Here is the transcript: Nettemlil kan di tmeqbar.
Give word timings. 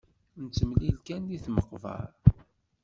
Nettemlil 0.43 0.97
kan 1.05 1.21
di 1.29 1.37
tmeqbar. 1.43 2.07